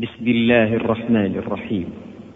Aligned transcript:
بسم 0.00 0.28
الله 0.28 0.76
الرحمن 0.76 1.38
الرحيم. 1.38 1.86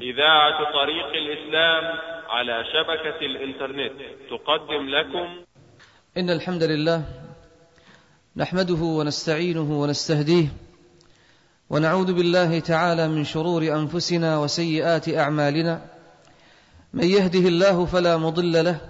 إذاعة 0.01 0.59
طريق 0.73 1.07
الإسلام 1.07 1.85
على 2.29 2.65
شبكة 2.73 3.27
الإنترنت 3.27 3.93
تقدم 4.31 4.89
لكم. 4.89 5.45
إن 6.17 6.31
الحمد 6.31 6.63
لله 6.63 7.05
نحمده 8.37 8.83
ونستعينه 8.83 9.81
ونستهديه 9.81 10.47
ونعوذ 11.71 12.15
بالله 12.15 12.59
تعالى 12.59 13.09
من 13.09 13.25
شرور 13.25 13.63
أنفسنا 13.63 14.39
وسيئات 14.39 15.09
أعمالنا. 15.09 15.81
من 16.95 17.05
يهده 17.05 17.49
الله 17.49 17.87
فلا 17.87 18.17
مضل 18.17 18.65
له 18.65 18.81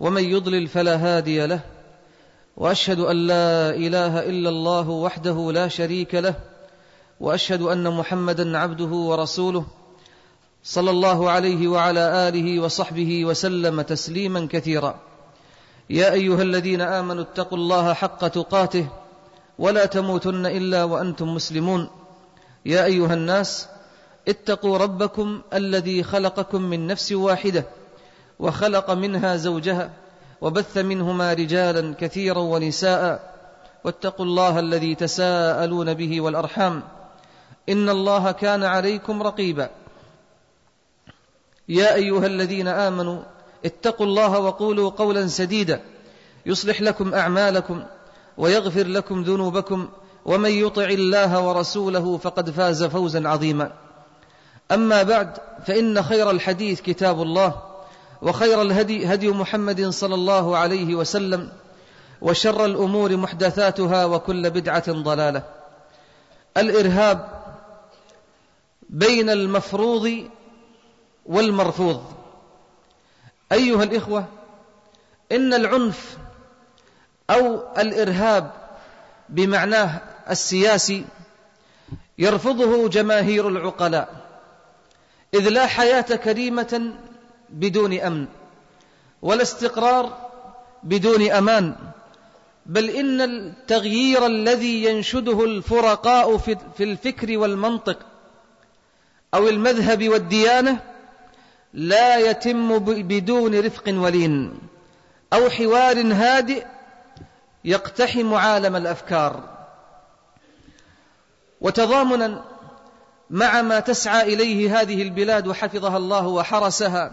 ومن 0.00 0.24
يضلل 0.24 0.66
فلا 0.66 0.96
هادي 0.96 1.46
له 1.46 1.60
وأشهد 2.56 2.98
أن 2.98 3.26
لا 3.26 3.70
إله 3.70 4.28
إلا 4.30 4.48
الله 4.48 4.90
وحده 4.90 5.52
لا 5.52 5.68
شريك 5.68 6.14
له 6.14 6.49
وأشهد 7.20 7.62
أن 7.62 7.92
محمدا 7.92 8.58
عبده 8.58 8.84
ورسوله 8.84 9.64
صلى 10.64 10.90
الله 10.90 11.30
عليه 11.30 11.68
وعلى 11.68 12.28
آله 12.28 12.60
وصحبه 12.60 13.24
وسلم 13.24 13.80
تسليما 13.80 14.48
كثيرا. 14.50 14.94
يا 15.90 16.12
أيها 16.12 16.42
الذين 16.42 16.80
آمنوا 16.80 17.22
اتقوا 17.22 17.58
الله 17.58 17.92
حق 17.92 18.28
تقاته 18.28 18.86
ولا 19.58 19.86
تموتن 19.86 20.46
إلا 20.46 20.84
وأنتم 20.84 21.34
مسلمون. 21.34 21.90
يا 22.66 22.84
أيها 22.84 23.14
الناس 23.14 23.68
اتقوا 24.28 24.78
ربكم 24.78 25.40
الذي 25.54 26.02
خلقكم 26.02 26.62
من 26.62 26.86
نفس 26.86 27.12
واحدة 27.12 27.64
وخلق 28.38 28.90
منها 28.90 29.36
زوجها 29.36 29.90
وبث 30.40 30.78
منهما 30.78 31.32
رجالا 31.32 31.94
كثيرا 32.00 32.38
ونساء. 32.38 33.34
واتقوا 33.84 34.26
الله 34.26 34.58
الذي 34.58 34.94
تساءلون 34.94 35.94
به 35.94 36.20
والأرحام. 36.20 36.82
إن 37.68 37.88
الله 37.88 38.32
كان 38.32 38.64
عليكم 38.64 39.22
رقيبا. 39.22 39.70
يا 41.68 41.94
أيها 41.94 42.26
الذين 42.26 42.68
آمنوا 42.68 43.22
اتقوا 43.64 44.06
الله 44.06 44.38
وقولوا 44.38 44.90
قولا 44.90 45.26
سديدا. 45.26 45.80
يصلح 46.46 46.82
لكم 46.82 47.14
أعمالكم 47.14 47.82
ويغفر 48.38 48.86
لكم 48.86 49.22
ذنوبكم. 49.22 49.88
ومن 50.24 50.50
يطع 50.50 50.84
الله 50.84 51.40
ورسوله 51.40 52.16
فقد 52.16 52.50
فاز 52.50 52.84
فوزا 52.84 53.28
عظيما. 53.28 53.72
أما 54.72 55.02
بعد 55.02 55.38
فإن 55.66 56.02
خير 56.02 56.30
الحديث 56.30 56.80
كتاب 56.80 57.22
الله 57.22 57.54
وخير 58.22 58.62
الهدي 58.62 59.14
هدي 59.14 59.28
محمد 59.28 59.88
صلى 59.88 60.14
الله 60.14 60.56
عليه 60.56 60.94
وسلم 60.94 61.52
وشر 62.22 62.64
الأمور 62.64 63.16
محدثاتها 63.16 64.04
وكل 64.04 64.50
بدعة 64.50 64.92
ضلالة. 64.92 65.42
الإرهاب 66.56 67.39
بين 68.90 69.30
المفروض 69.30 70.30
والمرفوض. 71.26 72.04
أيها 73.52 73.82
الإخوة 73.82 74.24
إن 75.32 75.54
العنف 75.54 76.18
أو 77.30 77.62
الإرهاب 77.78 78.52
بمعناه 79.28 80.00
السياسي 80.30 81.04
يرفضه 82.18 82.88
جماهير 82.88 83.48
العقلاء 83.48 84.08
إذ 85.34 85.48
لا 85.48 85.66
حياة 85.66 86.00
كريمة 86.00 86.92
بدون 87.50 87.98
أمن 88.00 88.26
ولا 89.22 89.42
استقرار 89.42 90.30
بدون 90.82 91.30
أمان 91.30 91.74
بل 92.66 92.90
إن 92.90 93.20
التغيير 93.20 94.26
الذي 94.26 94.84
ينشده 94.84 95.44
الفرقاء 95.44 96.36
في 96.76 96.84
الفكر 96.84 97.38
والمنطق 97.38 97.98
أو 99.34 99.48
المذهب 99.48 100.08
والديانة 100.08 100.80
لا 101.74 102.16
يتم 102.16 102.78
بدون 102.78 103.60
رفق 103.60 103.84
ولين 103.88 104.58
أو 105.32 105.50
حوار 105.50 106.12
هادئ 106.12 106.66
يقتحم 107.64 108.34
عالم 108.34 108.76
الأفكار. 108.76 109.58
وتضامنا 111.60 112.44
مع 113.30 113.62
ما 113.62 113.80
تسعى 113.80 114.34
إليه 114.34 114.80
هذه 114.80 115.02
البلاد 115.02 115.52
حفظها 115.52 115.96
الله 115.96 116.26
وحرسها 116.26 117.12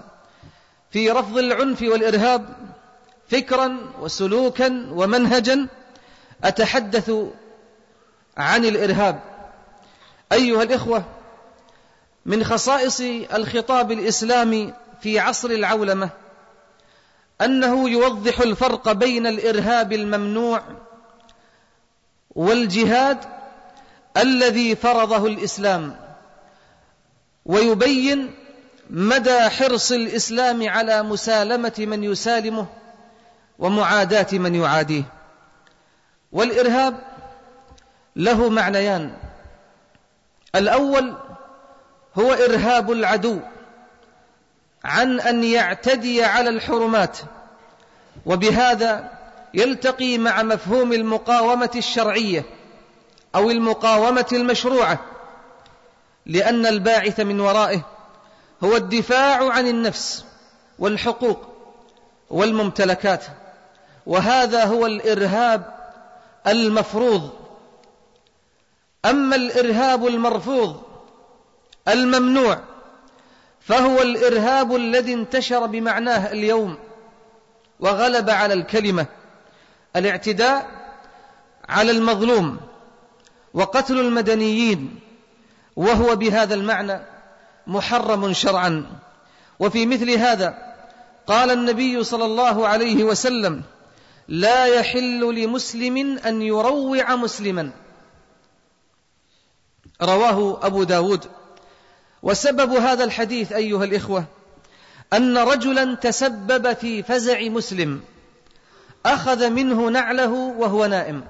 في 0.91 1.11
رفض 1.11 1.37
العنف 1.37 1.81
والإرهاب 1.81 2.55
فكرا 3.29 3.77
وسلوكا 3.99 4.87
ومنهجا 4.91 5.67
أتحدث 6.43 7.11
عن 8.37 8.65
الإرهاب. 8.65 9.19
أيها 10.31 10.63
الإخوة 10.63 11.16
من 12.27 12.43
خصائص 12.43 13.01
الخطاب 13.33 13.91
الاسلامي 13.91 14.73
في 15.01 15.19
عصر 15.19 15.49
العولمة 15.49 16.09
أنه 17.41 17.89
يوضح 17.89 18.39
الفرق 18.39 18.91
بين 18.91 19.27
الإرهاب 19.27 19.93
الممنوع 19.93 20.61
والجهاد 22.35 23.17
الذي 24.17 24.75
فرضه 24.75 25.27
الإسلام 25.27 25.95
ويبين 27.45 28.33
مدى 28.89 29.49
حرص 29.49 29.91
الإسلام 29.91 30.69
على 30.69 31.03
مسالمة 31.03 31.73
من 31.77 32.03
يسالمه 32.03 32.67
ومعاداة 33.59 34.27
من 34.31 34.55
يعاديه. 34.55 35.03
والإرهاب 36.31 36.99
له 38.15 38.49
معنيان. 38.49 39.17
الأول 40.55 41.17
هو 42.19 42.33
إرهاب 42.33 42.91
العدو 42.91 43.39
عن 44.83 45.19
أن 45.19 45.43
يعتدي 45.43 46.23
على 46.23 46.49
الحرمات 46.49 47.17
وبهذا 48.25 49.11
يلتقي 49.53 50.17
مع 50.17 50.43
مفهوم 50.43 50.93
المقاومة 50.93 51.71
الشرعية 51.75 52.45
أو 53.35 53.51
المقاومة 53.51 54.25
المشروعة 54.33 54.99
لأن 56.25 56.65
الباعث 56.65 57.19
من 57.19 57.39
ورائه 57.39 57.81
هو 58.63 58.75
الدفاع 58.75 59.51
عن 59.51 59.67
النفس 59.67 60.25
والحقوق 60.79 61.47
والممتلكات 62.29 63.25
وهذا 64.05 64.65
هو 64.65 64.85
الإرهاب 64.85 65.77
المفروض. 66.47 67.29
أما 69.05 69.35
الإرهاب 69.35 70.07
المرفوض 70.07 70.86
الممنوع 71.87 72.59
فهو 73.61 74.01
الإرهاب 74.01 74.75
الذي 74.75 75.13
انتشر 75.13 75.65
بمعناه 75.65 76.31
اليوم 76.31 76.77
وغلب 77.79 78.29
على 78.29 78.53
الكلمة 78.53 79.05
الاعتداء 79.95 80.67
على 81.69 81.91
المظلوم 81.91 82.57
وقتل 83.53 83.99
المدنيين 83.99 84.99
وهو 85.75 86.15
بهذا 86.15 86.53
المعنى 86.53 86.99
محرم 87.67 88.33
شرعا. 88.33 88.85
وفي 89.59 89.85
مثل 89.85 90.11
هذا 90.11 90.75
قال 91.27 91.51
النبي 91.51 92.03
صلى 92.03 92.25
الله 92.25 92.67
عليه 92.67 93.03
وسلم 93.03 93.63
لا 94.27 94.65
يحل 94.65 95.35
لمسلم 95.35 96.17
أن 96.17 96.41
يروع 96.41 97.15
مسلما. 97.15 97.71
رواه 100.01 100.65
أبو 100.65 100.83
داود. 100.83 101.25
وسبب 102.23 102.71
هذا 102.71 103.03
الحديث 103.03 103.51
أيها 103.51 103.83
الإخوة 103.83 104.25
أن 105.13 105.37
رجلا 105.37 105.95
تسبب 105.95 106.73
في 106.73 107.03
فزع 107.03 107.41
مسلم 107.41 108.01
أخذ 109.05 109.49
منه 109.49 109.89
نعله 109.89 110.31
وهو 110.31 110.85
نائم. 110.85 111.23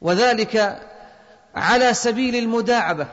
وذلك 0.00 0.82
على 1.54 1.94
سبيل 1.94 2.36
المداعبة. 2.36 3.06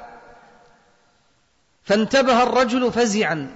فانتبه 1.84 2.44
الرجل 2.44 2.92
فزعا. 2.92 3.56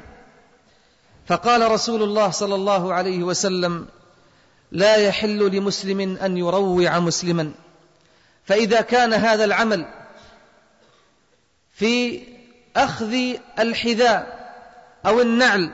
فقال 1.28 1.72
رسول 1.72 2.04
الله 2.04 2.30
صلى 2.32 2.56
الله 2.56 2.94
عليه 2.94 3.24
وسلم 3.24 3.88
لا 4.72 4.96
يحل 4.96 5.56
لمسلم 5.56 6.18
أن 6.18 6.38
يروع 6.38 7.00
مسلما. 7.00 7.52
فإذا 8.46 8.82
كان 8.82 9.14
هذا 9.14 9.44
العمل 9.46 9.86
في 11.78 12.22
أخذ 12.76 13.16
الحذاء 13.60 14.52
أو 15.06 15.22
النعل. 15.22 15.72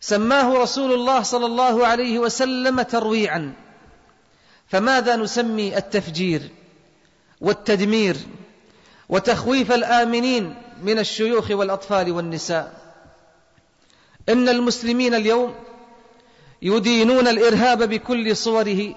سماه 0.00 0.54
رسول 0.58 0.92
الله 0.92 1.22
صلى 1.22 1.46
الله 1.46 1.86
عليه 1.86 2.18
وسلم 2.18 2.82
ترويعا. 2.82 3.52
فماذا 4.68 5.16
نسمي 5.16 5.76
التفجير 5.76 6.50
والتدمير 7.40 8.16
وتخويف 9.08 9.72
الآمنين 9.72 10.54
من 10.82 10.98
الشيوخ 10.98 11.50
والأطفال 11.50 12.12
والنساء؟ 12.12 12.72
إن 14.28 14.48
المسلمين 14.48 15.14
اليوم 15.14 15.54
يدينون 16.62 17.28
الإرهاب 17.28 17.82
بكل 17.82 18.36
صوره 18.36 18.94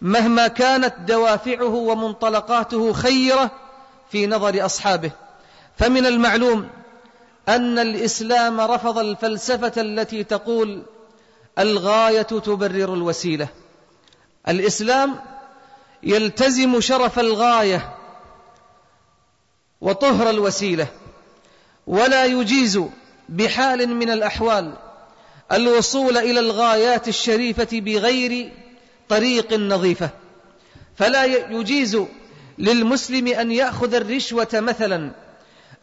مهما 0.00 0.48
كانت 0.48 0.94
دوافعه 0.98 1.74
ومنطلقاته 1.74 2.92
خيرة 2.92 3.50
في 4.12 4.26
نظر 4.26 4.64
أصحابه. 4.66 5.10
فمن 5.78 6.06
المعلوم 6.06 6.68
أن 7.48 7.78
الإسلام 7.78 8.60
رفض 8.60 8.98
الفلسفة 8.98 9.72
التي 9.80 10.24
تقول 10.24 10.82
الغاية 11.58 12.22
تبرر 12.22 12.94
الوسيلة. 12.94 13.48
الإسلام 14.48 15.20
يلتزم 16.02 16.80
شرف 16.80 17.18
الغاية 17.18 17.96
وطهر 19.80 20.30
الوسيلة 20.30 20.86
ولا 21.86 22.24
يجيز 22.24 22.80
بحال 23.28 23.88
من 23.88 24.10
الأحوال 24.10 24.72
الوصول 25.52 26.16
إلى 26.16 26.40
الغايات 26.40 27.08
الشريفة 27.08 27.68
بغير 27.72 28.52
طريق 29.08 29.52
نظيفة. 29.52 30.10
فلا 30.96 31.24
يجيز 31.24 31.98
للمسلم 32.62 33.26
أن 33.26 33.52
يأخذ 33.52 33.94
الرشوة 33.94 34.48
مثلا 34.54 35.10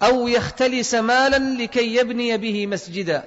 أو 0.03 0.27
يختلس 0.27 0.95
مالا 0.95 1.63
لكي 1.63 1.95
يبني 1.95 2.37
به 2.37 2.67
مسجدا 2.67 3.23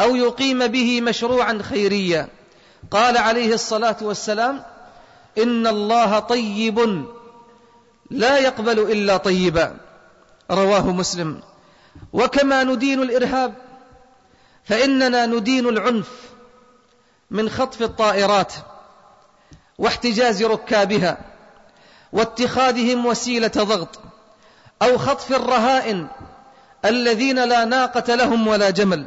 أو 0.00 0.16
يقيم 0.16 0.66
به 0.66 1.00
مشروعا 1.00 1.58
خيريا. 1.62 2.28
قال 2.90 3.18
عليه 3.18 3.54
الصلاة 3.54 3.96
والسلام 4.02 4.62
إن 5.38 5.66
الله 5.66 6.18
طيب 6.18 7.06
لا 8.10 8.38
يقبل 8.38 8.78
إلا 8.78 9.16
طيبا. 9.16 9.76
رواه 10.50 10.92
مسلم. 10.92 11.40
وكما 12.12 12.64
ندين 12.64 13.02
الإرهاب 13.02 13.54
فإننا 14.64 15.26
ندين 15.26 15.68
العنف 15.68 16.10
من 17.30 17.50
خطف 17.50 17.82
الطائرات 17.82 18.52
واحتجاز 19.78 20.42
ركابها. 20.42 21.37
واتخاذهم 22.12 23.06
وسيلة 23.06 23.50
ضغط 23.56 24.00
أو 24.82 24.98
خطف 24.98 25.32
الرهائن 25.32 26.08
الذين 26.84 27.44
لا 27.44 27.64
ناقة 27.64 28.14
لهم 28.14 28.48
ولا 28.48 28.70
جمل 28.70 29.06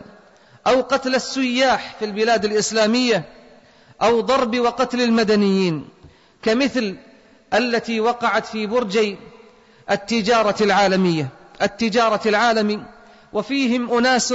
أو 0.68 0.82
قتل 0.82 1.16
السياح 1.16 1.96
في 2.00 2.06
البلاد 2.06 2.46
الإسلامية 2.46 3.26
أو 4.02 4.22
ضرب 4.22 4.60
وقتل 4.60 5.02
المدنيين 5.02 5.90
كمثل 6.42 6.98
التي 7.54 8.00
وقعت 8.00 8.46
في 8.46 8.68
برجي 8.68 9.18
التجارة 9.92 10.64
العالمية 10.64 11.28
التجارة 11.62 12.22
العالمي 12.26 12.84
وفيهم 13.34 13.98
أناس 13.98 14.34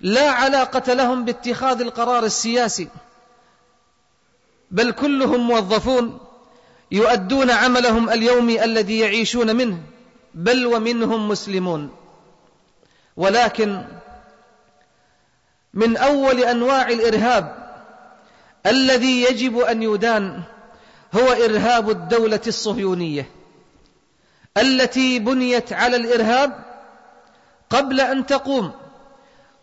لا 0.00 0.30
علاقة 0.30 0.92
لهم 0.92 1.24
باتخاذ 1.24 1.80
القرار 1.80 2.24
السياسي 2.24 2.88
بل 4.70 4.92
كلهم 4.92 5.40
موظفون 5.40 6.18
يؤدون 6.92 7.50
عملهم 7.50 8.10
اليومي 8.10 8.64
الذي 8.64 8.98
يعيشون 8.98 9.56
منه 9.56 9.78
بل 10.34 10.66
ومنهم 10.66 11.28
مسلمون. 11.28 11.90
ولكن 13.16 13.84
من 15.74 15.96
أول 15.96 16.40
أنواع 16.40 16.88
الإرهاب 16.88 17.70
الذي 18.66 19.22
يجب 19.22 19.58
أن 19.58 19.82
يدان 19.82 20.42
هو 21.14 21.32
إرهاب 21.32 21.90
الدولة 21.90 22.40
الصهيونية 22.46 23.30
التي 24.56 25.18
بنيت 25.18 25.72
على 25.72 25.96
الإرهاب 25.96 26.64
قبل 27.70 28.00
أن 28.00 28.26
تقوم 28.26 28.72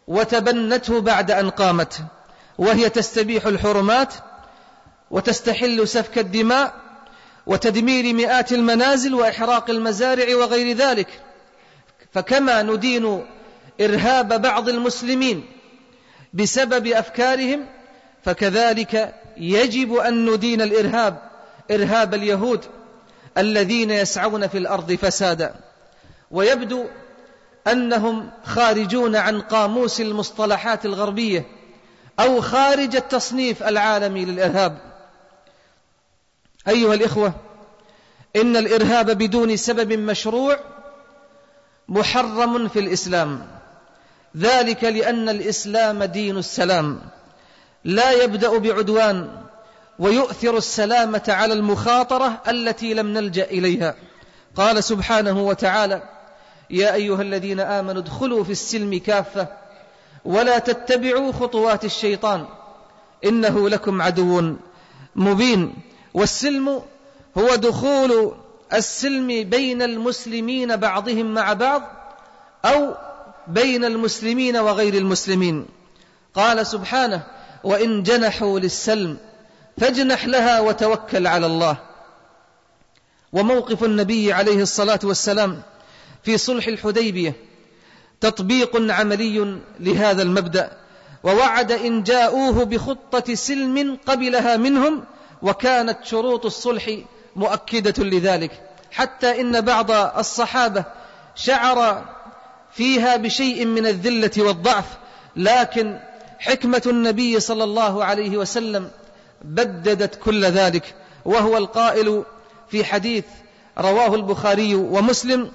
وتبنته 0.08 1.02
بعد 1.02 1.32
أن 1.32 1.50
قامت 1.50 2.02
وهي 2.58 2.90
تستبيح 2.90 3.46
الحرمات 3.46 4.14
وتستحل 5.12 5.88
سفك 5.88 6.18
الدماء 6.18 6.74
وتدمير 7.48 8.14
مئات 8.14 8.52
المنازل 8.52 9.14
وإحراق 9.14 9.70
المزارع 9.70 10.36
وغير 10.36 10.76
ذلك. 10.76 11.08
فكما 12.14 12.64
ندين 12.64 13.26
إرهاب 13.82 14.42
بعض 14.42 14.70
المسلمين 14.70 15.46
بسبب 16.34 16.88
أفكارهم 16.88 17.66
فكذلك 18.26 19.14
يجب 19.38 19.96
أن 19.96 20.30
ندين 20.30 20.62
الإرهاب 20.62 21.18
إرهاب 21.72 22.14
اليهود 22.14 22.66
الذين 23.38 23.92
يسعون 23.92 24.48
في 24.48 24.58
الأرض 24.58 24.92
فسادا. 24.94 25.56
ويبدو 26.32 26.86
أنهم 27.68 28.30
خارجون 28.44 29.16
عن 29.16 29.42
قاموس 29.42 30.02
المصطلحات 30.02 30.86
الغربية 30.86 31.46
أو 32.20 32.42
خارج 32.42 32.96
التصنيف 32.96 33.64
العالمي 33.64 34.26
للإرهاب. 34.26 34.87
أيها 36.68 36.94
الإخوة 36.94 37.34
إن 38.36 38.58
الإرهاب 38.58 39.12
بدون 39.12 39.58
سبب 39.58 39.94
مشروع 39.94 40.60
محرم 41.88 42.68
في 42.68 42.80
الإسلام. 42.80 43.48
ذلك 44.38 44.84
لأن 44.84 45.30
الإسلام 45.30 46.04
دين 46.04 46.38
السلام. 46.38 47.02
لا 47.84 48.12
يبدأ 48.12 48.58
بعدوان 48.58 49.30
ويؤثر 50.00 50.58
السلامة 50.58 51.24
على 51.28 51.54
المخاطرة 51.54 52.42
التي 52.48 52.94
لم 52.94 53.08
نلجأ 53.08 53.44
إليها. 53.44 53.96
قال 54.56 54.84
سبحانه 54.84 55.42
وتعالى 55.42 56.04
يا 56.70 56.94
أيها 56.94 57.22
الذين 57.22 57.60
آمنوا 57.60 58.02
ادخلوا 58.02 58.44
في 58.44 58.52
السلم 58.52 59.00
كافة 59.00 59.48
ولا 60.26 60.60
تتبعوا 60.60 61.32
خطوات 61.32 61.86
الشيطان 61.86 62.46
إنه 63.26 63.70
لكم 63.70 64.02
عدو 64.02 64.56
مبين. 65.16 65.74
والسلم 66.14 66.82
هو 67.38 67.56
دخول 67.56 68.36
السلم 68.74 69.28
بين 69.28 69.82
المسلمين 69.82 70.76
بعضهم 70.76 71.34
مع 71.34 71.54
بعض 71.54 71.84
أو 72.66 72.96
بين 73.48 73.86
المسلمين 73.86 74.58
وغير 74.58 74.94
المسلمين. 74.94 75.66
قال 76.34 76.68
سبحانه 76.68 77.24
وإن 77.64 78.04
جنحوا 78.04 78.60
للسلم 78.60 79.18
فاجنح 79.78 80.26
لها 80.26 80.60
وتوكل 80.60 81.28
على 81.28 81.46
الله. 81.46 81.78
وموقف 83.34 83.84
النبي 83.84 84.34
عليه 84.34 84.62
الصلاة 84.62 85.00
والسلام 85.04 85.62
في 86.24 86.38
صلح 86.38 86.68
الحديبية 86.68 87.36
تطبيق 88.22 88.92
عملي 88.92 89.58
لهذا 89.80 90.22
المبدأ 90.22 90.72
ووعد 91.24 91.72
إن 91.72 92.04
جاءوه 92.04 92.64
بخطة 92.64 93.34
سلم 93.34 93.98
قبلها 94.06 94.58
منهم 94.58 95.04
وكانت 95.42 95.98
شروط 96.04 96.46
الصلح 96.46 96.90
مؤكدة 97.36 98.04
لذلك. 98.04 98.52
حتى 98.92 99.42
إن 99.42 99.62
بعض 99.62 99.92
الصحابة 99.92 100.86
شعر 101.36 102.06
فيها 102.74 103.16
بشيء 103.16 103.66
من 103.66 103.88
الذلة 103.88 104.32
والضعف 104.38 104.86
لكن 105.36 106.00
حكمة 106.40 106.82
النبي 106.86 107.40
صلى 107.40 107.64
الله 107.64 108.06
عليه 108.06 108.38
وسلم 108.38 108.92
بددت 109.42 110.16
كل 110.16 110.46
ذلك. 110.46 110.96
وهو 111.26 111.58
القائل 111.58 112.24
في 112.70 112.86
حديث 112.86 113.26
رواه 113.78 114.16
البخاري 114.16 114.76
ومسلم 114.76 115.52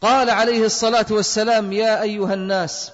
قال 0.00 0.30
عليه 0.30 0.64
الصلاة 0.64 1.06
والسلام 1.10 1.72
يا 1.72 2.02
أيها 2.02 2.34
الناس 2.34 2.92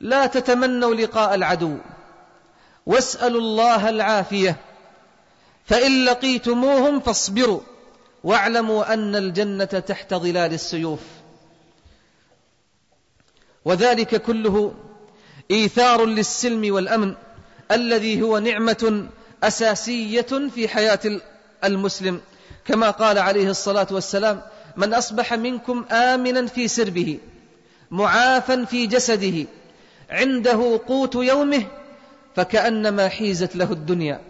لا 0.00 0.26
تتمنوا 0.26 0.94
لقاء 0.94 1.34
العدو. 1.34 1.76
واسألوا 2.86 3.40
الله 3.40 3.88
العافية. 3.88 4.56
فإن 5.66 6.04
لقيتموهم 6.04 7.00
فاصبروا 7.00 7.60
واعلموا 8.24 8.94
أن 8.94 9.16
الجنة 9.16 9.64
تحت 9.64 10.14
ظلال 10.14 10.52
السيوف. 10.52 11.00
وذلك 13.64 14.22
كله 14.22 14.74
إيثار 15.50 16.04
للسلم 16.04 16.74
والأمن 16.74 17.14
الذي 17.70 18.22
هو 18.22 18.38
نعمة 18.38 19.08
أساسية 19.42 20.48
في 20.54 20.68
حياة 20.68 21.00
المسلم. 21.64 22.20
كما 22.64 22.90
قال 22.90 23.18
عليه 23.18 23.50
الصلاة 23.50 23.86
والسلام 23.90 24.42
من 24.76 24.94
أصبح 24.94 25.34
منكم 25.34 25.84
آمنا 25.90 26.46
في 26.46 26.68
سربه 26.68 27.18
معافا 27.90 28.64
في 28.64 28.86
جسده 28.86 29.46
عنده 30.10 30.80
قوت 30.86 31.14
يومه 31.14 31.66
فكأنما 32.36 33.08
حيزت 33.08 33.56
له 33.56 33.72
الدنيا 33.72 34.20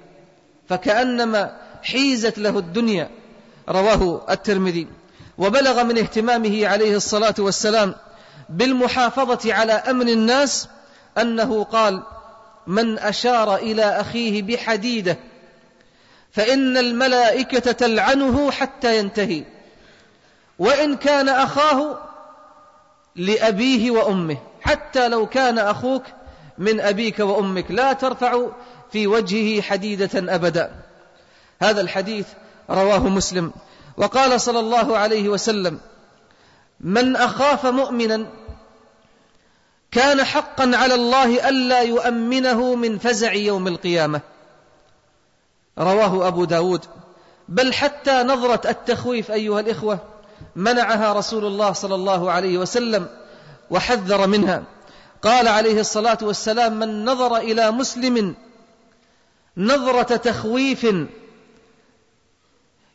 فكأنما 0.68 1.56
حيزت 1.82 2.38
له 2.38 2.58
الدنيا 2.58 3.11
رواه 3.68 4.26
الترمذي. 4.30 4.87
وبلغ 5.38 5.84
من 5.84 5.99
اهتمامه 5.99 6.66
عليه 6.66 6.96
الصلاة 6.96 7.34
والسلام 7.38 7.94
بالمحافظة 8.49 9.54
على 9.54 9.73
أمن 9.73 10.08
الناس 10.08 10.68
أنه 11.18 11.64
قال 11.64 12.02
من 12.66 12.99
أشار 12.99 13.56
إلى 13.56 13.82
أخيه 13.82 14.42
بحديدة 14.42 15.16
فإن 16.32 16.76
الملائكة 16.76 17.73
تلعنه 17.73 18.50
حتى 18.50 18.99
ينتهي 18.99 19.44
وإن 20.58 20.96
كان 20.96 21.28
أخاه 21.28 21.99
لأبيه 23.16 23.90
وأمه 23.90 24.37
حتى 24.61 25.08
لو 25.08 25.26
كان 25.26 25.58
أخوك 25.58 26.02
من 26.58 26.80
أبيك 26.80 27.18
وأمك 27.18 27.70
لا 27.70 27.92
ترفع 27.92 28.46
في 28.92 29.06
وجهه 29.06 29.62
حديدة 29.62 30.34
أبدا. 30.34 30.73
هذا 31.62 31.80
الحديث 31.80 32.26
رواه 32.70 33.08
مسلم. 33.08 33.52
وقال 33.96 34.40
صلى 34.40 34.61
الله 34.61 34.99
عليه 34.99 35.28
وسلم 35.28 35.80
من 36.80 37.16
أخاف 37.16 37.66
مؤمنا 37.66 38.26
كان 39.90 40.25
حقا 40.25 40.70
على 40.75 40.94
الله 40.94 41.49
ألا 41.49 41.82
يؤمنه 41.82 42.75
من 42.75 42.99
فزع 42.99 43.32
يوم 43.32 43.68
القيامة. 43.68 44.20
رواه 45.78 46.28
أبو 46.28 46.44
داود 46.44 46.84
بل 47.49 47.73
حتى 47.73 48.23
نظرة 48.23 48.70
التخويف 48.70 49.30
أيها 49.30 49.61
الإخوة 49.61 49.99
منعها 50.56 51.12
رسول 51.12 51.44
الله 51.44 51.73
صلى 51.73 51.94
الله 51.94 52.30
عليه 52.30 52.58
وسلم 52.58 53.06
وحذر 53.70 54.26
منها. 54.26 54.62
قال 55.25 55.49
عليه 55.49 55.81
الصلاة 55.81 56.19
والسلام 56.23 56.78
من 56.78 57.04
نظر 57.04 57.37
إلى 57.37 57.71
مسلم 57.71 58.35
نظرة 59.57 60.16
تخويف 60.16 60.87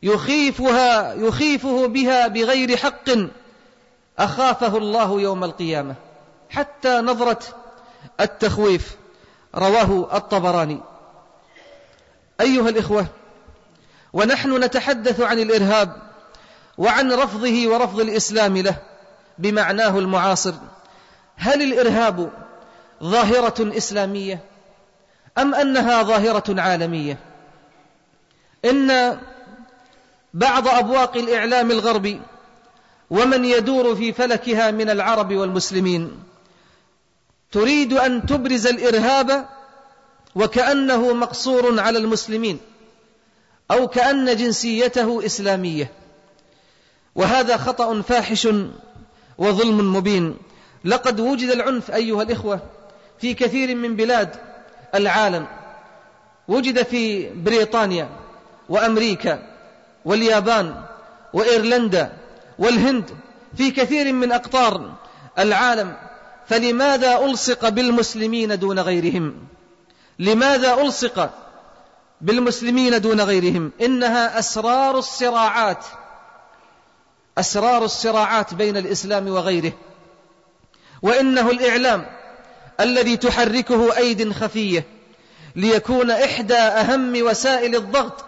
يخيفها 0.04 1.14
يخيفه 1.14 1.88
بها 1.88 2.28
بغير 2.28 2.78
حق 2.78 3.10
أخافه 4.20 4.78
الله 4.78 5.22
يوم 5.22 5.44
القيامة 5.44 5.96
حتى 6.50 7.00
نظرة 7.00 7.40
التخويف. 8.20 8.96
رواه 9.56 10.18
الطبراني. 10.18 10.80
أيها 12.42 12.70
الإخوة 12.70 13.06
ونحن 14.14 14.64
نتحدث 14.64 15.22
عن 15.22 15.40
الإرهاب 15.40 16.02
وعن 16.78 17.12
رفضه 17.12 17.68
ورفض 17.68 18.00
الإسلام 18.00 18.58
له 18.58 18.76
بمعناه 19.38 20.00
المعاصر. 20.00 20.54
هل 21.40 21.62
الإرهاب 21.62 22.32
ظاهرة 23.04 23.78
إسلامية 23.78 24.44
أم 25.38 25.56
أنها 25.56 26.04
ظاهرة 26.04 26.62
عالمية؟ 26.62 27.18
إن 28.66 29.20
بعض 30.34 30.68
أبواق 30.68 31.18
الإعلام 31.18 31.72
الغربي 31.72 32.22
ومن 33.10 33.46
يدور 33.46 33.96
في 33.96 34.14
فلكها 34.14 34.72
من 34.72 34.90
العرب 34.90 35.34
والمسلمين 35.34 36.24
تريد 37.52 37.94
أن 37.94 38.26
تبرز 38.26 38.68
الإرهاب 38.68 39.46
وكأنه 40.36 41.14
مقصور 41.14 41.80
على 41.80 42.00
المسلمين 42.00 42.60
أو 43.72 43.88
كأن 43.88 44.36
جنسيته 44.36 45.26
إسلامية 45.26 45.92
وهذا 47.16 47.58
خطأ 47.58 48.02
فاحش 48.02 48.48
وظلم 49.38 49.96
مبين. 49.96 50.38
لقد 50.86 51.20
وجد 51.20 51.50
العنف 51.50 51.92
أيها 51.92 52.24
الإخوة 52.24 52.60
في 53.20 53.34
كثير 53.34 53.76
من 53.76 53.96
بلاد 53.96 54.36
العالم. 54.96 55.48
وجد 56.48 56.84
في 56.84 57.30
بريطانيا 57.34 58.10
وأمريكا 58.70 59.40
واليابان 60.06 60.82
وإيرلندا 61.34 62.14
والهند 62.60 63.10
في 63.58 63.72
كثير 63.72 64.14
من 64.14 64.32
أقطار 64.32 64.94
العالم. 65.40 65.96
فلماذا 66.48 67.18
ألصق 67.26 67.70
بالمسلمين 67.70 68.60
دون 68.60 68.80
غيرهم؟ 68.80 69.36
لماذا 70.20 70.74
ألصق 70.74 71.30
بالمسلمين 72.22 73.02
دون 73.02 73.22
غيرهم؟ 73.22 73.72
إنها 73.82 74.40
أسرار 74.40 74.98
الصراعات 74.98 75.86
أسرار 77.38 77.86
الصراعات 77.86 78.54
بين 78.54 78.78
الإسلام 78.78 79.28
وغيره. 79.28 79.74
وإنه 81.02 81.50
الإعلام 81.50 82.06
الذي 82.80 83.18
تحركه 83.18 83.98
أيد 83.98 84.34
خفية 84.34 84.86
ليكون 85.56 86.12
إحدى 86.12 86.58
أهم 86.58 87.14
وسائل 87.22 87.76
الضغط 87.76 88.26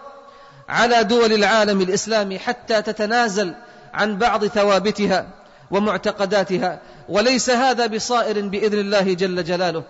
على 0.68 1.04
دول 1.04 1.32
العالم 1.32 1.80
الإسلامي 1.80 2.38
حتى 2.38 2.82
تتنازل 2.82 3.54
عن 3.94 4.18
بعض 4.18 4.46
ثوابتها 4.46 5.26
ومعتقداتها 5.70 6.80
وليس 7.08 7.50
هذا 7.50 7.86
بصائر 7.86 8.48
بإذن 8.48 8.78
الله 8.78 9.14
جل 9.14 9.44
جلاله. 9.44 9.82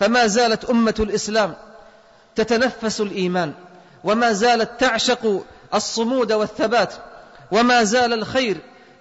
فما 0.00 0.26
زالت 0.26 0.64
أمة 0.64 0.94
الإسلام 1.00 1.54
تتنفس 2.34 3.00
الإيمان 3.00 3.52
وما 4.04 4.32
زالت 4.32 4.70
تعشق 4.80 5.44
الصمود 5.74 6.32
والثبات 6.32 6.94
وما 7.50 7.84
زال 7.84 8.12
الخير 8.12 8.56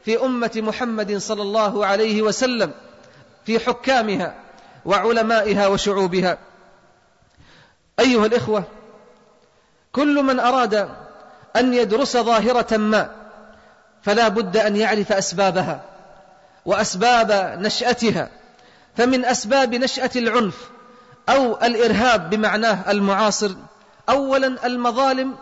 في 0.06 0.26
أمة 0.26 0.52
محمد 0.56 1.18
صلى 1.18 1.42
الله 1.42 1.86
عليه 1.86 2.22
وسلم 2.22 2.72
في 3.46 3.60
حكامها 3.60 4.36
وعلمائها 4.86 5.68
وشعوبها. 5.68 6.38
أيها 8.00 8.26
الإخوة 8.26 8.64
كل 9.92 10.24
من 10.24 10.40
أراد 10.40 10.90
أن 11.56 11.74
يدرس 11.74 12.18
ظاهرة 12.18 12.78
ما 12.78 13.16
فلا 14.02 14.28
بد 14.28 14.58
أن 14.58 14.76
يعرف 14.76 15.12
أسبابها 15.12 15.82
وأسباب 16.66 17.60
نشأتها. 17.60 18.30
فمن 18.98 19.26
أسباب 19.26 19.76
نشأة 19.76 20.10
العنف 20.16 20.70
أو 21.30 21.58
الإرهاب 21.64 22.30
بمعناه 22.30 22.92
المعاصر 22.92 23.52
أولا 24.10 24.66
المظالم 24.66 25.36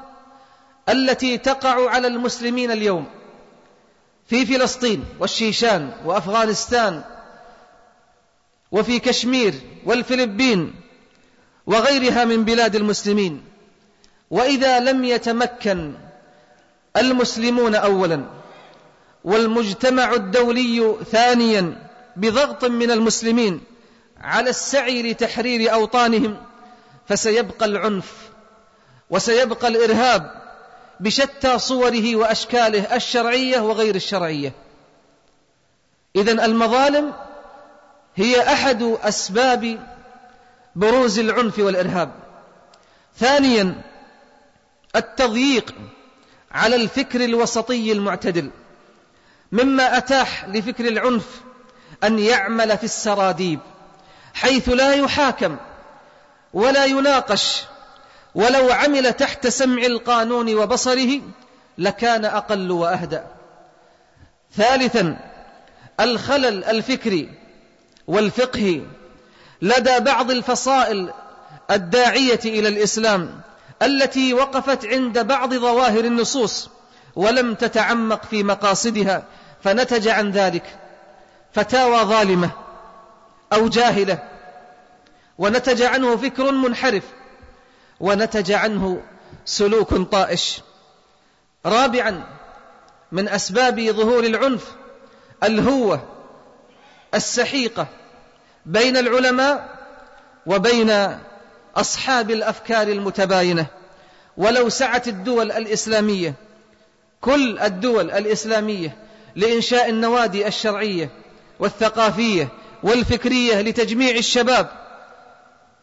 التي 0.89 1.38
تقع 1.38 1.89
على 1.89 2.08
المسلمين 2.08 2.72
اليوم 2.72 3.06
في 4.27 4.46
فلسطين 4.46 5.06
والشيشان 5.20 5.91
وأفغانستان 6.06 7.03
وفي 8.72 9.00
كشمير 9.00 9.54
والفلبين 9.86 10.76
وغيرها 11.68 12.26
من 12.26 12.46
بلاد 12.46 12.76
المسلمين. 12.76 13.44
وإذا 14.32 14.80
لم 14.80 15.06
يتمكن 15.06 15.94
المسلمون 16.98 17.76
أولا 17.76 18.26
والمجتمع 19.24 20.14
الدولي 20.14 20.96
ثانيا 21.12 21.90
بضغط 22.16 22.66
من 22.66 22.92
المسلمين 22.92 23.62
على 24.22 24.50
السعي 24.50 25.12
لتحرير 25.12 25.74
أوطانهم 25.74 26.38
فسيبقى 27.08 27.66
العنف 27.66 28.14
وسيبقى 29.10 29.68
الإرهاب 29.68 30.42
بشتى 31.00 31.60
صوره 31.60 32.16
وأشكاله 32.16 32.96
الشرعية 32.96 33.60
وغير 33.60 33.96
الشرعية. 33.96 34.54
إذن 36.16 36.40
المظالم 36.40 37.14
هي 38.20 38.54
أحد 38.54 38.84
أسباب 38.84 39.88
بروز 40.76 41.20
العنف 41.20 41.60
والإرهاب. 41.60 42.12
ثانيا 43.18 43.82
التضييق 44.96 45.76
على 46.52 46.76
الفكر 46.76 47.24
الوسطي 47.26 47.92
المعتدل. 47.92 48.52
مما 49.52 49.98
أتاح 49.98 50.46
لفكر 50.46 50.88
العنف 50.88 51.42
أن 52.04 52.20
يعمل 52.20 52.78
في 52.78 52.84
السراديب 52.84 53.60
حيث 54.34 54.70
لا 54.70 54.94
يحاكم 54.94 55.58
ولا 56.54 56.86
يناقش 56.86 57.64
ولو 58.36 58.72
عمل 58.72 59.14
تحت 59.14 59.48
سمع 59.48 59.82
القانون 59.86 60.56
وبصره 60.56 61.22
لكان 61.78 62.26
أقل 62.26 62.72
وأهدى 62.72 63.20
ثالثا 64.56 65.18
الخلل 66.00 66.64
الفكري 66.64 67.38
والفقهي 68.10 68.82
لدى 69.62 70.00
بعض 70.00 70.32
الفصائل 70.32 71.13
الداعية 71.72 72.39
إلى 72.46 72.68
الإسلام 72.68 73.42
التي 73.82 74.34
وقفت 74.34 74.86
عند 74.86 75.20
بعض 75.20 75.54
ظواهر 75.54 76.00
النصوص 76.06 76.70
ولم 77.16 77.56
تتعمق 77.56 78.25
في 78.25 78.44
مقاصدها 78.44 79.24
فنتج 79.63 80.08
عن 80.08 80.32
ذلك 80.32 80.80
فتاوى 81.54 82.00
ظالمة 82.04 82.51
أو 83.54 83.68
جاهلة 83.68 84.24
ونتج 85.38 85.82
عنه 85.82 86.16
فكر 86.16 86.51
منحرف 86.51 87.04
ونتج 88.00 88.51
عنه 88.51 89.01
سلوك 89.46 89.94
طائش. 89.94 90.62
رابعا 91.66 92.24
من 93.12 93.30
أسباب 93.30 93.82
ظهور 93.82 94.24
العنف 94.24 94.72
الهوة 95.44 96.19
السحيقة 97.13 97.88
بين 98.66 98.98
العلماء 98.98 99.80
وبين 100.46 101.18
أصحاب 101.75 102.32
الأفكار 102.32 102.88
المتباينة 102.88 103.66
ولو 104.38 104.70
سعت 104.70 105.08
الدول 105.08 105.51
الإسلامية 105.51 106.34
كل 107.22 107.60
الدول 107.60 108.12
الإسلامية 108.12 108.98
لإنشاء 109.36 109.89
النوادي 109.89 110.48
الشرعية 110.48 111.10
والثقافية 111.60 112.48
والفكرية 112.84 113.62
لتجميع 113.62 114.16
الشباب 114.16 114.70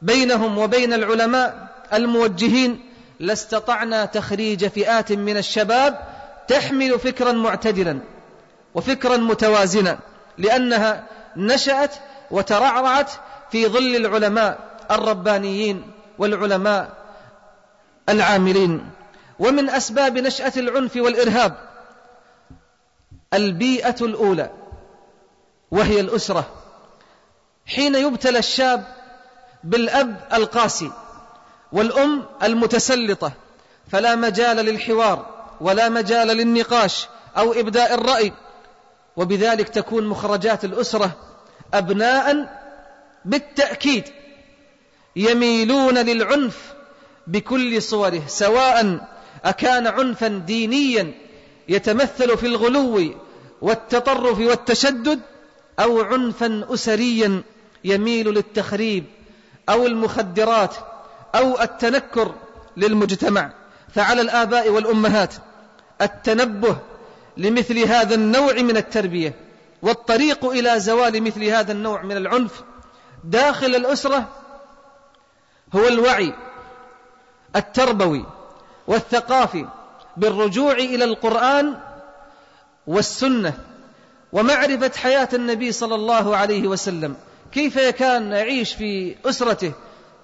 بينهم 0.02 0.59
وبين 0.59 0.92
العلماء 0.92 1.66
الموجهين 1.92 2.80
لاستطعنا 3.21 4.04
تخريج 4.04 4.66
فئات 4.66 5.12
من 5.12 5.37
الشباب 5.37 6.00
تحمل 6.49 6.99
فكرا 6.99 7.33
معتدلا 7.33 7.99
وفكرا 8.75 9.16
متوازنا. 9.16 9.99
لأنها 10.38 11.05
نشأت 11.37 11.95
وترعرعت 12.31 13.11
في 13.50 13.66
ظل 13.66 13.97
العلماء 13.97 14.59
الربانيين 14.90 15.90
والعلماء 16.19 16.93
العاملين. 18.09 18.90
ومن 19.38 19.71
أسباب 19.71 20.19
نشأة 20.19 20.52
العنف 20.57 20.97
والإرهاب 20.97 21.57
البيئة 23.35 23.97
الأولى 24.00 24.50
وهي 25.71 26.00
الأسرة. 26.00 26.47
حين 27.66 27.95
يبتلى 27.95 28.38
الشاب 28.38 28.85
بالأب 29.64 30.21
القاسي 30.33 30.93
والأم 31.73 32.25
المتسلطة 32.43 33.33
فلا 33.93 34.14
مجال 34.14 34.57
للحوار 34.57 35.26
ولا 35.61 35.88
مجال 35.88 36.28
للنقاش 36.28 37.09
أو 37.37 37.52
إبداء 37.52 37.95
الرأي. 37.95 38.33
وبذلك 39.16 39.68
تكون 39.68 40.06
مخرجات 40.06 40.64
الأسرة 40.64 41.11
أبناء 41.75 42.56
بالتأكيد 43.25 44.04
يميلون 45.16 45.99
للعنف 45.99 46.75
بكل 47.26 47.82
صوره 47.82 48.23
سواء 48.26 49.08
أكان 49.44 49.87
عنفا 49.87 50.28
دينيا 50.28 51.14
يتمثل 51.68 52.37
في 52.38 52.46
الغلو 52.46 53.14
والتطرف 53.62 54.38
والتشدد 54.38 55.20
أو 55.78 56.00
عنفا 56.00 56.66
أسريا 56.70 57.42
يميل 57.85 58.28
للتخريب 58.28 59.04
أو 59.68 59.87
المخدرات 59.87 60.75
أو 61.35 61.61
التنكر 61.61 62.35
للمجتمع. 62.76 63.52
فعلى 63.94 64.20
الآباء 64.20 64.68
والأمهات 64.70 65.35
التنبه 66.02 66.76
لمثل 67.37 67.78
هذا 67.78 68.14
النوع 68.14 68.52
من 68.52 68.76
التربية 68.76 69.35
والطريق 69.83 70.45
إلى 70.45 70.81
زوال 70.81 71.23
مثل 71.23 71.45
هذا 71.45 71.73
النوع 71.73 72.02
من 72.02 72.16
العنف 72.16 72.62
داخل 73.25 73.75
الأسرة 73.76 74.28
هو 75.76 75.88
الوعي 75.88 76.35
التربوي 77.57 78.26
والثقافي 78.87 79.66
بالرجوع 80.16 80.73
إلى 80.73 81.05
القرآن 81.05 81.76
والسنة 82.87 83.55
ومعرفة 84.33 84.90
حياة 84.97 85.28
النبي 85.35 85.73
صلى 85.73 85.95
الله 85.95 86.37
عليه 86.37 86.69
وسلم 86.69 87.16
كيف 87.52 87.78
كان 87.78 88.33
يعيش 88.33 88.75
في 88.75 89.16
أسرته 89.25 89.73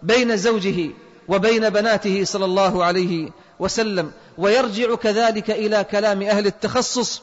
بين 0.03 0.37
زوجه 0.37 0.91
وبين 1.29 1.71
بناته 1.71 2.25
صلى 2.25 2.45
الله 2.45 2.85
عليه 2.85 3.31
وسلم. 3.59 4.13
ويرجع 4.39 4.95
كذلك 4.95 5.51
إلى 5.51 5.85
كلام 5.85 6.23
أهل 6.23 6.47
التخصص 6.47 7.23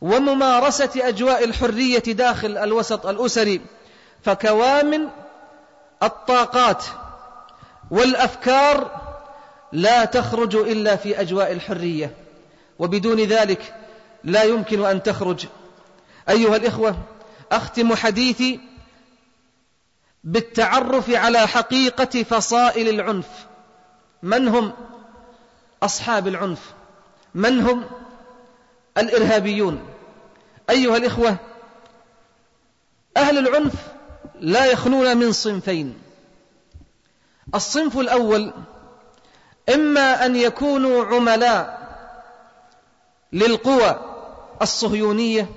وممارسة 0.00 0.90
أجواء 0.96 1.44
الحرية 1.44 1.98
داخل 1.98 2.58
الوسط 2.58 3.06
الأسري 3.06 3.60
فكوامن 4.22 5.08
الطاقات 6.02 6.84
والأفكار 7.90 9.00
لا 9.72 10.04
تخرج 10.04 10.56
إلا 10.56 10.96
في 10.96 11.20
أجواء 11.20 11.52
الحرية 11.52 12.14
وبدون 12.78 13.20
ذلك 13.20 13.74
لا 14.24 14.42
يمكن 14.42 14.84
أن 14.84 15.02
تخرج. 15.02 15.46
أيها 16.28 16.56
الإخوة 16.56 16.96
أختم 17.52 17.94
حديثي 17.94 18.60
بالتعرف 20.24 21.10
على 21.10 21.48
حقيقة 21.48 22.22
فصائل 22.22 22.88
العنف. 22.88 23.28
من 24.22 24.48
هم؟ 24.48 24.72
أصحاب 25.82 26.28
العنف. 26.28 26.74
من 27.34 27.60
هم؟ 27.60 27.84
الإرهابيون. 28.98 29.88
أيها 30.70 30.96
الإخوة 30.96 31.36
أهل 33.16 33.38
العنف 33.38 33.74
لا 34.40 34.66
يخلون 34.66 35.16
من 35.16 35.32
صنفين. 35.32 35.98
الصنف 37.54 37.98
الأول 37.98 38.52
إما 39.74 40.26
أن 40.26 40.36
يكونوا 40.36 41.04
عملاء 41.04 41.80
للقوى 43.32 44.00
الصهيونية 44.62 45.48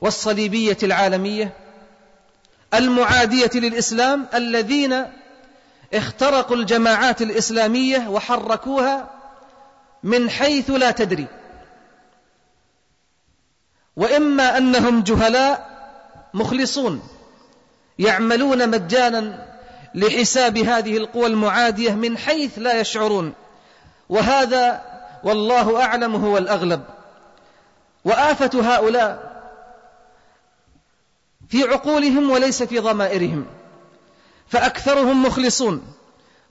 والصليبية 0.00 0.78
العالمية 0.82 1.52
المعادية 2.74 3.50
للإسلام 3.54 4.26
الذين 4.34 5.04
اخترقوا 5.94 6.56
الجماعات 6.56 7.22
الإسلامية 7.22 8.08
وحركوها 8.08 9.10
من 10.02 10.30
حيث 10.30 10.70
لا 10.70 10.90
تدري. 10.90 11.26
وإما 13.96 14.56
أنهم 14.58 15.02
جهلاء 15.02 15.70
مخلصون 16.34 17.02
يعملون 17.98 18.70
مجانا 18.70 19.46
لحساب 19.94 20.58
هذه 20.58 20.96
القوى 20.96 21.26
المعادية 21.26 21.90
من 21.90 22.18
حيث 22.18 22.58
لا 22.58 22.80
يشعرون. 22.80 23.32
وهذا 24.08 24.82
والله 25.24 25.82
أعلم 25.82 26.16
هو 26.16 26.38
الأغلب. 26.38 26.84
وآفة 28.04 28.74
هؤلاء 28.74 29.30
في 31.48 31.62
عقولهم 31.62 32.30
وليس 32.30 32.62
في 32.62 32.78
ضمائرهم. 32.78 33.46
فأكثرهم 34.48 35.26
مخلصون 35.26 35.92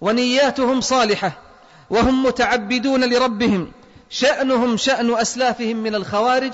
ونياتهم 0.01 0.81
صالحة. 0.81 1.48
وهم 1.89 2.25
متعبدون 2.25 3.13
لربهم. 3.13 3.71
شأنهم 4.09 4.77
شأن 4.77 5.13
أسلافهم 5.13 5.77
من 5.77 5.95
الخوارج 5.95 6.53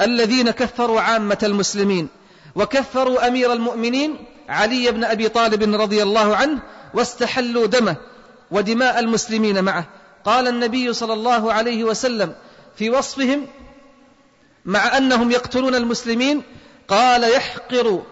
الذين 0.00 0.50
كفروا 0.50 1.00
عامة 1.00 1.38
المسلمين. 1.42 2.08
وكفروا 2.54 3.26
أمير 3.28 3.52
المؤمنين 3.52 4.24
علي 4.48 4.90
بن 4.90 5.04
أبي 5.04 5.28
طالب 5.28 5.74
رضي 5.80 6.02
الله 6.02 6.36
عنه 6.36 6.58
واستحلوا 6.94 7.66
دمه 7.66 7.96
ودماء 8.50 8.98
المسلمين 8.98 9.64
معه. 9.64 9.84
قال 10.24 10.48
النبي 10.48 10.92
صلى 10.92 11.12
الله 11.12 11.52
عليه 11.52 11.84
وسلم 11.84 12.34
في 12.76 12.90
وصفهم 12.90 13.46
مع 14.64 14.96
أنهم 14.96 15.30
يقتلون 15.30 15.74
المسلمين 15.74 16.42
قال 16.88 17.24
يحقر 17.24 18.02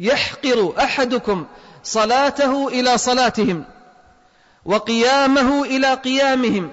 يحقر 0.00 0.72
أحدكم 0.78 1.46
صلاته 1.82 2.68
إلى 2.68 2.98
صلاتهم. 2.98 3.64
وقيامه 4.64 5.64
إلى 5.64 5.94
قيامهم 5.94 6.70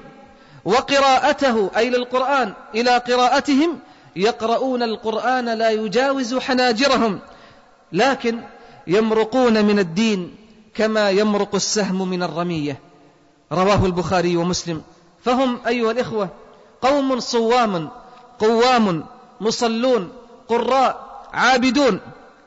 وقراءته 0.65 1.71
أي 1.77 1.89
للقرآن 1.89 2.53
إلى 2.75 2.97
قراءتهم 2.97 3.79
يقرؤون 4.15 4.83
القرآن 4.83 5.45
لا 5.45 5.69
يجاوز 5.69 6.37
حناجرهم 6.37 7.19
لكن 7.91 8.39
يمرقون 8.87 9.65
من 9.65 9.79
الدين 9.79 10.35
كما 10.73 11.09
يمرق 11.09 11.55
السهم 11.55 12.09
من 12.09 12.23
الرمية. 12.23 12.79
رواه 13.51 13.85
البخاري 13.85 14.37
ومسلم. 14.37 14.81
فهم 15.23 15.59
أيها 15.67 15.91
الإخوة 15.91 16.29
قوم 16.81 17.19
صوام 17.19 17.89
قوام 18.39 19.05
مصلون 19.41 20.09
قراء 20.47 21.21
عابدون 21.33 21.99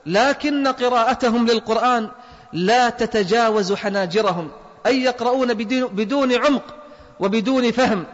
لكن 0.07 0.68
قراءتهم 0.68 1.46
للقرآن 1.46 2.09
لا 2.52 2.90
تتجاوز 2.90 3.72
حناجرهم. 3.72 4.50
أي 4.87 5.03
يقرؤون 5.03 5.55
بدون 5.88 6.33
عمق 6.33 6.75
وبدون 7.21 7.71
فهم 7.73 8.05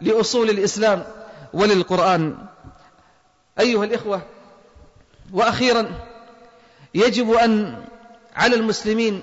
لأصول 0.00 0.50
الإسلام 0.50 1.04
وللقرآن. 1.52 2.36
أيها 3.60 3.84
الإخوة 3.84 4.22
وأخيرا 5.32 5.90
يجب 6.94 7.32
أن 7.32 7.84
على 8.36 8.56
المسلمين 8.56 9.22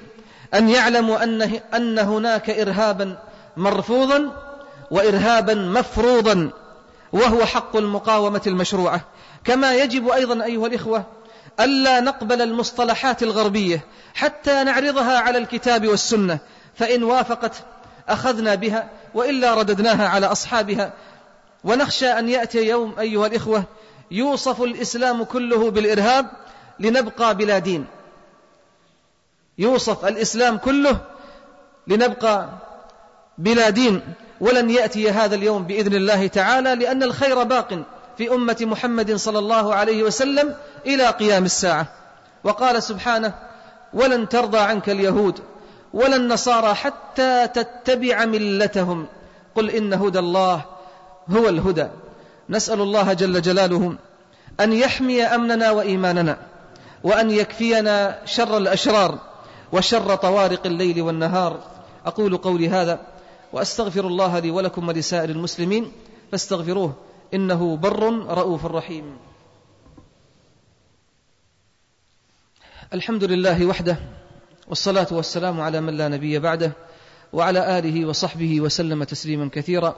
أن 0.53 0.69
يعلموا 0.69 1.23
أن, 1.23 1.41
أن 1.73 1.99
هناك 1.99 2.49
إرهابا 2.49 3.17
مرفوضا 3.57 4.31
وإرهابا 4.91 5.53
مفروضا 5.53 6.49
وهو 7.13 7.45
حق 7.45 7.75
المقاومة 7.75 8.41
المشروعة. 8.47 9.01
كما 9.43 9.75
يجب 9.75 10.09
أيضا 10.09 10.45
أيها 10.45 10.67
الإخوة 10.67 11.03
ألا 11.59 11.99
نقبل 11.99 12.41
المصطلحات 12.41 13.23
الغربية 13.23 13.81
حتى 14.15 14.63
نعرضها 14.63 15.19
على 15.19 15.37
الكتاب 15.37 15.87
والسنة. 15.87 16.39
فإن 16.79 17.03
وافقت 17.03 17.55
أخذنا 18.09 18.55
بها 18.55 18.89
وإلا 19.13 19.53
رددناها 19.53 20.07
على 20.07 20.25
أصحابها. 20.25 20.93
ونخشى 21.63 22.07
أن 22.07 22.29
يأتي 22.29 22.67
يوم 22.67 22.99
أيها 22.99 23.27
الإخوة 23.27 23.63
يوصف 24.11 24.61
الإسلام 24.61 25.23
كله 25.23 25.71
بالإرهاب 25.71 26.25
لنبقى 26.79 27.35
بلا 27.35 27.59
دين. 27.59 27.85
يوصف 29.57 30.05
الإسلام 30.05 30.57
كله 30.57 30.99
لنبقى 31.87 32.49
بلا 33.37 33.69
دين. 33.69 34.01
ولن 34.41 34.69
يأتي 34.69 35.11
هذا 35.11 35.35
اليوم 35.35 35.63
بإذن 35.63 35.93
الله 35.93 36.27
تعالى 36.27 36.75
لأن 36.75 37.03
الخير 37.03 37.43
باق 37.43 37.83
في 38.17 38.33
أمة 38.33 38.57
محمد 38.61 39.15
صلى 39.15 39.39
الله 39.39 39.75
عليه 39.75 40.03
وسلم 40.03 40.55
إلى 40.85 41.07
قيام 41.07 41.45
الساعة. 41.45 41.87
وقال 42.43 42.83
سبحانه 42.83 43.33
ولن 43.93 44.29
ترضى 44.29 44.59
عنك 44.59 44.89
اليهود 44.89 45.39
ولا 45.93 46.15
النصارى 46.15 46.73
حتى 46.73 47.47
تتبع 47.47 48.25
ملتهم. 48.25 49.07
قل 49.55 49.69
إن 49.69 49.93
هدى 49.93 50.19
الله 50.19 50.65
هو 51.29 51.49
الهدى. 51.49 51.87
نسأل 52.49 52.81
الله 52.81 53.13
جل 53.13 53.41
جلاله 53.41 53.95
أن 54.59 54.73
يحمي 54.73 55.23
أمننا 55.23 55.71
وإيماننا 55.71 56.37
وأن 57.03 57.31
يكفينا 57.31 58.19
شر 58.25 58.57
الأشرار 58.57 59.19
وشر 59.71 60.15
طوارق 60.15 60.65
الليل 60.65 61.01
والنهار. 61.01 61.59
أقول 62.05 62.37
قولي 62.37 62.69
هذا 62.69 62.99
وأستغفر 63.53 64.07
الله 64.07 64.39
لي 64.39 64.51
ولكم 64.51 64.87
ولسائر 64.87 65.29
المسلمين 65.29 65.91
فاستغفروه 66.31 66.93
إنه 67.33 67.77
بر 67.77 68.03
رؤوف 68.27 68.65
رحيم. 68.65 69.17
الحمد 72.93 73.23
لله 73.23 73.65
وحده 73.65 73.97
والصلاة 74.69 75.07
والسلام 75.11 75.61
على 75.61 75.81
من 75.81 75.97
لا 75.97 76.07
نبي 76.07 76.39
بعده 76.39 76.71
وعلى 77.33 77.79
آله 77.79 78.05
وصحبه 78.05 78.61
وسلم 78.61 79.03
تسليما 79.03 79.49
كثيرا. 79.53 79.95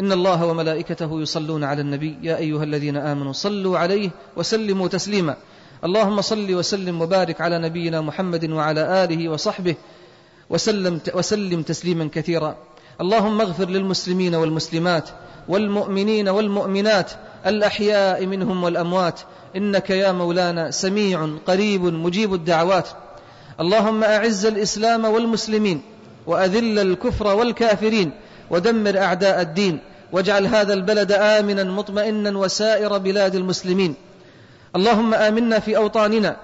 إن 0.00 0.12
الله 0.12 0.46
وملائكته 0.46 1.20
يصلون 1.20 1.64
على 1.64 1.80
النبي 1.80 2.16
يا 2.22 2.36
أيها 2.36 2.64
الذين 2.64 2.96
آمنوا 2.96 3.32
صلوا 3.32 3.78
عليه 3.78 4.10
وسلموا 4.36 4.88
تسليما. 4.88 5.36
اللهم 5.84 6.20
صل 6.20 6.54
وسلم 6.54 7.00
وبارك 7.00 7.40
على 7.40 7.58
نبينا 7.58 8.00
محمد 8.00 8.50
وعلى 8.50 9.04
آله 9.04 9.28
وصحبه 9.28 9.74
وسلم, 10.50 11.00
وسلم 11.14 11.62
تسليما 11.62 12.08
كثيرا. 12.12 12.56
اللهم 13.00 13.40
اغفر 13.40 13.68
للمسلمين 13.68 14.34
والمسلمات 14.34 15.08
والمؤمنين 15.48 16.28
والمؤمنات 16.28 17.10
الأحياء 17.46 18.26
منهم 18.26 18.64
والأموات. 18.64 19.20
إنك 19.56 19.90
يا 19.90 20.12
مولانا 20.12 20.70
سميع 20.70 21.28
قريب 21.46 21.82
مجيب 21.82 22.34
الدعوات. 22.34 22.88
اللهم 23.60 24.04
أعز 24.04 24.46
الإسلام 24.46 25.04
والمسلمين 25.04 25.82
وأذل 26.26 26.78
الكفر 26.78 27.26
والكافرين 27.26 28.10
ودمر 28.50 28.98
أعداء 28.98 29.40
الدين 29.40 29.78
واجعل 30.12 30.46
هذا 30.46 30.74
البلد 30.74 31.12
آمنا 31.12 31.64
مطمئنا 31.64 32.38
وسائر 32.38 32.98
بلاد 32.98 33.34
المسلمين. 33.34 33.94
اللهم 34.76 35.14
آمنا 35.14 35.58
في 35.58 35.76
أوطاننا 35.76 36.36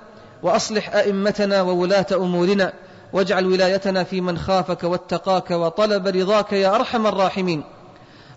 وأصلح 0.43 0.95
أئمتنا 0.95 1.63
وولاة 1.63 2.07
أمورنا 2.13 2.73
واجعل 3.13 3.47
ولايتنا 3.47 4.05
في 4.05 4.21
من 4.21 4.39
خافك 4.39 4.85
واتقاك 4.85 5.51
وطلب 5.51 6.07
رضاك 6.07 6.53
يا 6.53 6.75
أرحم 6.75 7.07
الراحمين. 7.07 7.63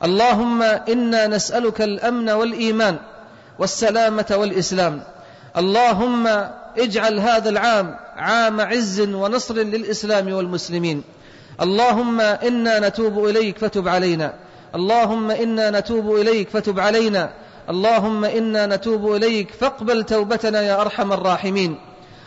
اللهم 0.03 0.63
إنا 0.63 1.27
نسألك 1.27 1.81
الأمن 1.81 2.29
والإيمان 2.29 2.97
والسلامة 3.59 4.25
والإسلام. 4.31 5.03
اللهم 5.57 6.27
اجعل 6.79 7.19
هذا 7.19 7.49
العام 7.49 7.95
عام 8.15 8.61
عز 8.61 9.01
ونصر 9.01 9.55
للإسلام 9.55 10.33
والمسلمين. 10.33 11.03
اللهم 11.61 12.21
إنا 12.21 12.89
نتوب 12.89 13.25
إليك 13.25 13.57
فتب 13.57 13.87
علينا. 13.87 14.33
اللهم 14.75 15.31
إنا 15.31 15.79
نتوب 15.79 16.15
إليك 16.15 16.49
فتب 16.49 16.79
علينا. 16.79 17.33
اللهم 17.69 18.25
إنا 18.25 18.65
نتوب 18.65 19.15
إليك 19.15 19.51
فاقبل 19.51 20.03
توبتنا 20.03 20.61
يا 20.61 20.81
أرحم 20.81 21.13
الراحمين. 21.13 21.79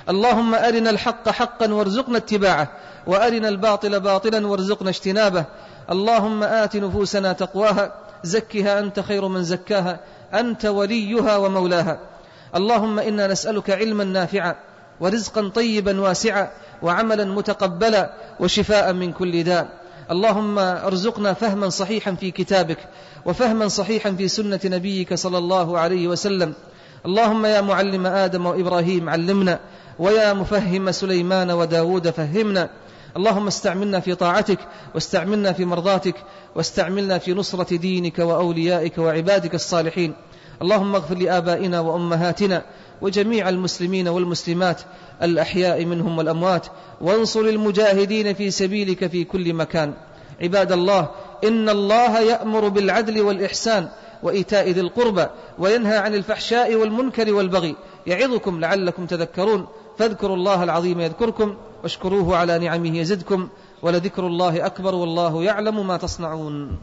اللهم 0.09 0.55
أرنا 0.55 0.91
الحق 0.91 1.29
حقا 1.29 1.73
وارزقنا 1.73 2.17
اتباعه 2.17 2.69
وأرنا 3.07 3.49
الباطل 3.49 4.01
باطلا 4.01 4.47
وارزقنا 4.47 4.91
اجتنابه. 4.91 5.45
اللهم 5.91 6.43
آت 6.43 6.77
نفوسنا 6.77 7.33
تقواها 7.33 7.93
زكها 8.25 8.79
أنت 8.79 9.01
خير 9.01 9.29
من 9.29 9.43
زكاها 9.43 10.01
أنت 10.35 10.65
وليها 10.67 11.37
ومولاها. 11.37 12.01
اللهم 12.57 12.99
إنا 12.99 13.27
نسألك 13.27 13.71
علما 13.71 14.05
نافعا 14.05 14.55
ورزقا 15.01 15.49
طيبا 15.49 16.01
واسعا 16.01 16.51
وعملا 16.83 17.25
متقبلا 17.25 18.13
وشفاء 18.41 18.93
من 18.93 19.13
كل 19.13 19.45
داء. 19.45 19.69
اللهم 20.11 20.59
ارزقنا 20.59 21.33
فهما 21.33 21.69
صحيحا 21.69 22.15
في 22.15 22.31
كتابك 22.31 22.79
وفهما 23.25 23.69
صحيحا 23.69 24.13
في 24.13 24.29
سنة 24.29 24.61
نبيك 24.65 25.15
صلى 25.15 25.39
الله 25.39 25.79
عليه 25.79 26.09
وسلم. 26.09 26.55
اللهم 27.07 27.47
يا 27.47 27.61
معلم 27.61 28.07
آدم 28.07 28.47
وإبراهيم 28.47 29.09
علمنا 29.09 29.61
ويا 29.99 30.33
مفهم 30.33 30.91
سليمان 30.91 31.51
وداود 31.51 32.11
فهمنا. 32.11 32.71
اللهم 33.17 33.47
استعملنا 33.47 34.01
في 34.01 34.15
طاعتك 34.15 34.59
واستعملنا 34.95 35.53
في 35.53 35.65
مرضاتك 35.65 36.15
واستعملنا 36.55 37.19
في 37.19 37.35
نصرة 37.35 37.77
دينك 37.77 38.19
وأوليائك 38.19 38.99
وعبادك 38.99 39.55
الصالحين. 39.55 40.15
اللهم 40.63 40.95
اغفر 40.95 41.15
لآبائنا 41.15 41.81
وأمهاتنا 41.81 42.63
وجميع 43.01 43.49
المسلمين 43.49 44.09
والمسلمات 44.09 44.81
الأحياء 45.23 45.85
منهم 45.85 46.19
والأموات 46.19 46.67
وانصر 47.01 47.41
المجاهدين 47.41 48.35
في 48.35 48.51
سبيلك 48.51 49.07
في 49.07 49.25
كل 49.25 49.55
مكان. 49.55 49.95
عباد 50.43 50.73
الله 50.73 51.09
إن 51.45 51.69
الله 51.69 52.21
يأمر 52.21 52.69
بالعدل 52.69 53.21
والإحسان 53.21 53.89
وإيتاء 54.23 54.71
ذي 54.71 54.81
القربى 54.81 55.27
وينهى 55.59 55.97
عن 55.97 56.15
الفحشاء 56.15 56.75
والمنكر 56.75 57.35
والبغي. 57.35 57.77
يعظكم 58.07 58.61
لعلكم 58.61 59.07
تذكرون. 59.07 59.67
فاذكروا 59.99 60.37
الله 60.37 60.65
العظيم 60.65 61.01
يذكركم 61.01 61.57
واشكروه 61.83 62.37
على 62.37 62.59
نعمه 62.59 62.99
يزدكم 62.99 63.49
ولذكر 63.83 64.27
الله 64.27 64.67
أكبر 64.67 64.95
والله 64.95 65.43
يعلم 65.43 65.87
ما 65.87 65.97
تصنعون. 65.97 66.79